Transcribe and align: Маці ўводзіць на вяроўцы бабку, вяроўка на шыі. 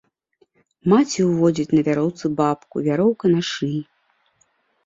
Маці 0.93 1.25
ўводзіць 1.31 1.75
на 1.79 1.83
вяроўцы 1.87 2.25
бабку, 2.39 2.75
вяроўка 2.89 3.25
на 3.35 3.41
шыі. 3.51 3.79